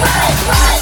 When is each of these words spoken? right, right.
right, 0.00 0.48
right. 0.48 0.77